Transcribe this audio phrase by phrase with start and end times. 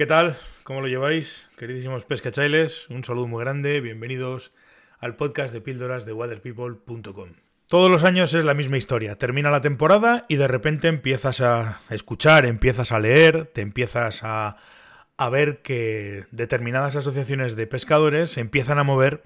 [0.00, 0.34] ¿Qué tal?
[0.64, 1.50] ¿Cómo lo lleváis?
[1.58, 4.50] Queridísimos pescachailes, un saludo muy grande, bienvenidos
[4.98, 7.34] al podcast de píldoras de waterpeople.com.
[7.66, 11.82] Todos los años es la misma historia, termina la temporada y de repente empiezas a
[11.90, 14.56] escuchar, empiezas a leer, te empiezas a,
[15.18, 19.22] a ver que determinadas asociaciones de pescadores se empiezan a mover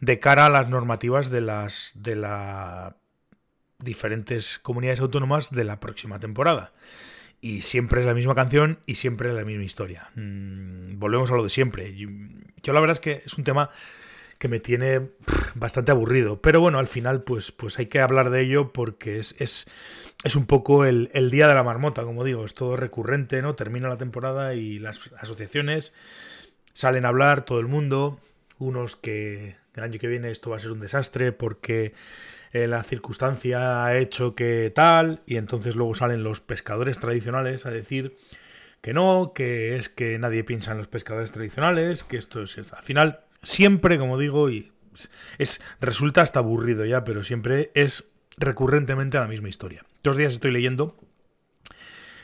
[0.00, 2.92] de cara a las normativas de las de las
[3.78, 6.72] diferentes comunidades autónomas de la próxima temporada.
[7.40, 10.10] Y siempre es la misma canción y siempre es la misma historia.
[10.14, 11.94] Mm, volvemos a lo de siempre.
[11.94, 13.70] Yo, la verdad es que es un tema
[14.38, 15.10] que me tiene
[15.54, 16.40] bastante aburrido.
[16.40, 19.66] Pero bueno, al final pues, pues hay que hablar de ello porque es, es,
[20.24, 22.44] es un poco el, el, día de la marmota, como digo.
[22.44, 23.54] Es todo recurrente, ¿no?
[23.54, 25.92] Termina la temporada y las asociaciones
[26.74, 28.20] salen a hablar, todo el mundo.
[28.58, 31.94] Unos que el año que viene esto va a ser un desastre porque
[32.52, 37.70] eh, la circunstancia ha hecho que tal, y entonces luego salen los pescadores tradicionales a
[37.70, 38.16] decir
[38.80, 42.82] que no, que es que nadie piensa en los pescadores tradicionales, que esto es, al
[42.82, 44.72] final siempre, como digo, y
[45.38, 48.04] es resulta hasta aburrido ya, pero siempre es
[48.36, 49.84] recurrentemente la misma historia.
[50.02, 50.96] Dos días estoy leyendo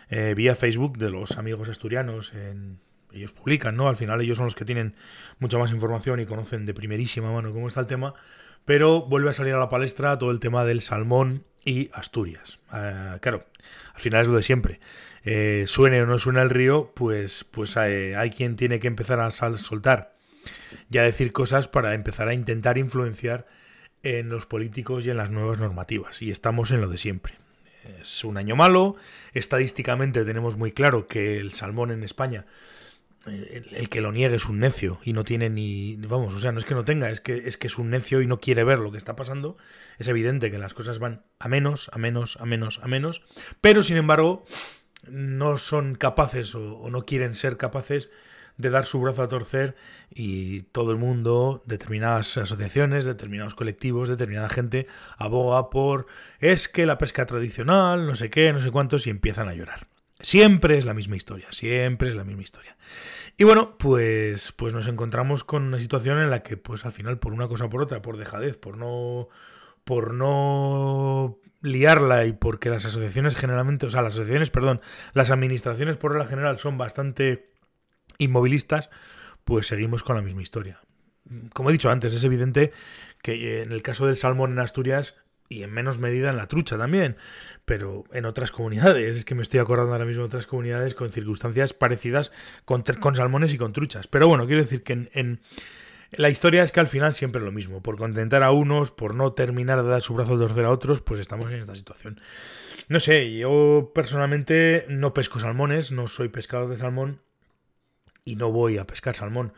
[0.08, 2.78] eh, vía Facebook de los amigos asturianos en,
[3.14, 3.88] ellos publican, ¿no?
[3.88, 4.96] Al final ellos son los que tienen
[5.38, 8.14] mucha más información y conocen de primerísima mano cómo está el tema,
[8.64, 12.58] pero vuelve a salir a la palestra todo el tema del salmón y Asturias.
[12.72, 13.46] Uh, claro,
[13.94, 14.80] al final es lo de siempre.
[15.24, 19.20] Eh, suene o no suene el río, pues, pues hay, hay quien tiene que empezar
[19.20, 20.14] a soltar
[20.90, 23.46] y a decir cosas para empezar a intentar influenciar
[24.02, 26.20] en los políticos y en las nuevas normativas.
[26.20, 27.34] Y estamos en lo de siempre.
[28.00, 28.96] Es un año malo.
[29.32, 32.44] Estadísticamente tenemos muy claro que el salmón en España
[33.26, 36.58] el, que lo niegue es un necio y no tiene ni vamos, o sea, no
[36.58, 38.78] es que no tenga, es que es que es un necio y no quiere ver
[38.78, 39.56] lo que está pasando.
[39.98, 43.22] Es evidente que las cosas van a menos, a menos, a menos, a menos,
[43.60, 44.44] pero sin embargo
[45.08, 48.10] no son capaces o, o no quieren ser capaces
[48.56, 49.74] de dar su brazo a torcer
[50.10, 56.06] y todo el mundo, determinadas asociaciones, determinados colectivos, determinada gente aboga por
[56.38, 59.88] es que la pesca tradicional, no sé qué, no sé cuántos y empiezan a llorar.
[60.24, 62.78] Siempre es la misma historia, siempre es la misma historia.
[63.36, 67.18] Y bueno, pues, pues nos encontramos con una situación en la que, pues al final,
[67.18, 69.28] por una cosa o por otra, por dejadez, por no.
[69.84, 74.80] por no liarla y porque las asociaciones generalmente, o sea, las asociaciones, perdón,
[75.12, 77.50] las administraciones por la general son bastante
[78.16, 78.88] inmovilistas,
[79.44, 80.80] pues seguimos con la misma historia.
[81.52, 82.72] Como he dicho antes, es evidente
[83.22, 85.16] que en el caso del salmón en Asturias
[85.54, 87.16] y en menos medida en la trucha también,
[87.64, 91.10] pero en otras comunidades, es que me estoy acordando ahora mismo de otras comunidades con
[91.10, 92.32] circunstancias parecidas
[92.64, 92.84] con,
[93.14, 94.08] salmones y con truchas.
[94.08, 95.40] Pero bueno, quiero decir que en, en,
[96.12, 99.14] la historia es que al final siempre es lo mismo, por contentar a unos, por
[99.14, 102.20] no terminar de dar su brazo de torcer a otros, pues estamos en esta situación.
[102.88, 107.20] No sé, yo personalmente no pesco salmones, no soy pescador de salmón
[108.24, 109.52] y no voy a pescar salmón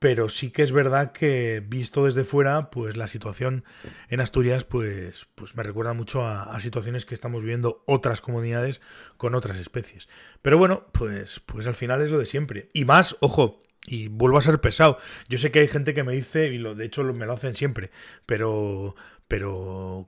[0.00, 3.64] pero sí que es verdad que visto desde fuera, pues la situación
[4.08, 8.80] en Asturias, pues, pues me recuerda mucho a, situaciones que estamos viviendo otras comunidades
[9.18, 10.08] con otras especies.
[10.40, 12.70] Pero bueno, pues, pues al final es lo de siempre.
[12.72, 14.96] Y más, ojo, y vuelvo a ser pesado.
[15.28, 17.54] Yo sé que hay gente que me dice, y lo, de hecho me lo hacen
[17.54, 17.90] siempre,
[18.24, 18.96] pero,
[19.28, 20.06] pero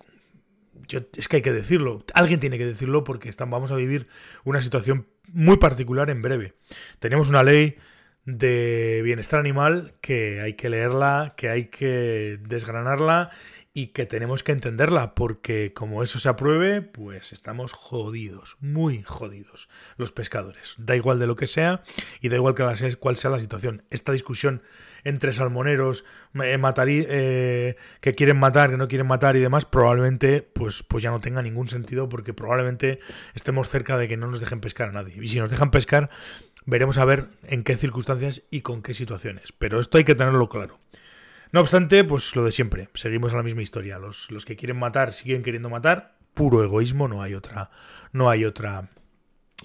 [0.88, 4.06] yo, es que hay que decirlo, alguien tiene que decirlo porque están, vamos a vivir
[4.44, 6.54] una situación muy particular en breve.
[6.98, 7.76] Tenemos una ley
[8.25, 13.31] de bienestar animal que hay que leerla, que hay que desgranarla
[13.75, 19.69] y que tenemos que entenderla, porque como eso se apruebe, pues estamos jodidos, muy jodidos
[19.97, 20.75] los pescadores.
[20.77, 21.82] Da igual de lo que sea
[22.21, 23.82] y da igual que cuál sea la situación.
[23.91, 24.62] Esta discusión
[25.05, 30.43] entre salmoneros eh, matarí, eh, que quieren matar, que no quieren matar y demás, probablemente
[30.43, 33.00] pues, pues ya no tenga ningún sentido porque probablemente
[33.34, 35.15] estemos cerca de que no nos dejen pescar a nadie.
[35.19, 36.11] Y si nos dejan pescar,
[36.65, 39.53] veremos a ver en qué circunstancias y con qué situaciones.
[39.59, 40.78] Pero esto hay que tenerlo claro.
[41.53, 43.99] No obstante, pues lo de siempre, seguimos a la misma historia.
[43.99, 47.71] Los, los que quieren matar siguen queriendo matar, puro egoísmo, no hay otra,
[48.12, 48.89] no hay otra,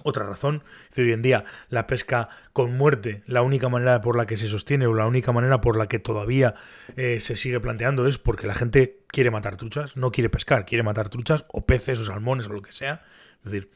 [0.02, 0.62] otra razón.
[0.96, 4.86] Hoy en día la pesca con muerte, la única manera por la que se sostiene
[4.86, 6.54] o la única manera por la que todavía
[6.96, 10.82] eh, se sigue planteando es porque la gente quiere matar truchas, no quiere pescar, quiere
[10.82, 13.02] matar truchas o peces o salmones o lo que sea.
[13.44, 13.70] Es decir,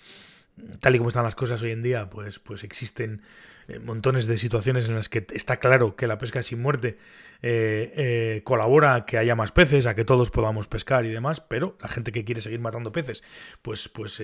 [0.81, 3.23] tal y como están las cosas hoy en día, pues, pues existen
[3.69, 6.99] eh, montones de situaciones en las que está claro que la pesca sin muerte
[7.43, 11.41] eh, eh, colabora a que haya más peces, a que todos podamos pescar y demás,
[11.41, 13.23] pero la gente que quiere seguir matando peces,
[13.63, 14.23] pues, pues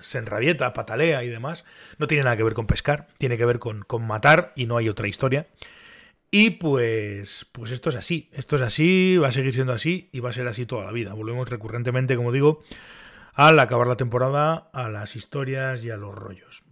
[0.00, 1.64] se enrabieta, patalea y demás,
[1.98, 4.76] no tiene nada que ver con pescar, tiene que ver con, con matar y no
[4.76, 5.46] hay otra historia.
[6.36, 10.18] Y pues, pues esto es así, esto es así, va a seguir siendo así y
[10.18, 11.14] va a ser así toda la vida.
[11.14, 12.60] Volvemos recurrentemente, como digo,
[13.34, 16.64] al acabar la temporada, a las historias y a los rollos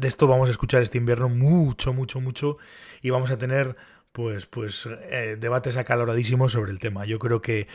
[0.00, 2.56] de esto vamos a escuchar este invierno mucho, mucho, mucho
[3.02, 3.76] y vamos a tener
[4.12, 7.04] pues, pues eh, debates acaloradísimos sobre el tema.
[7.04, 7.68] Yo creo que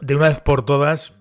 [0.00, 1.14] de una vez por todas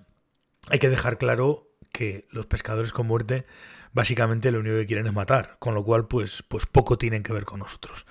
[0.69, 3.45] hay que dejar claro que los pescadores con muerte
[3.91, 7.33] básicamente lo único que quieren es matar, con lo cual pues, pues poco tienen que
[7.33, 8.05] ver con nosotros.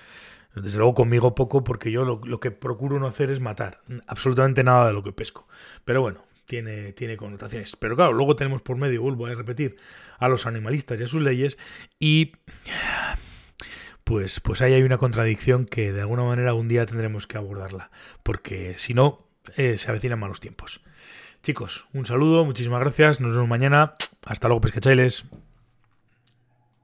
[0.55, 4.63] Desde luego conmigo poco porque yo lo, lo que procuro no hacer es matar, absolutamente
[4.63, 5.47] nada de lo que pesco.
[5.85, 7.75] Pero bueno, tiene, tiene connotaciones.
[7.75, 9.77] Pero claro, luego tenemos por medio, vuelvo a repetir,
[10.17, 11.59] a los animalistas y a sus leyes
[11.99, 12.33] y
[14.03, 17.91] pues, pues ahí hay una contradicción que de alguna manera un día tendremos que abordarla,
[18.23, 20.81] porque si no, eh, se avecinan malos tiempos.
[21.43, 23.93] Chicos, un saludo, muchísimas gracias, nos vemos mañana,
[24.25, 25.25] hasta luego pescachailes.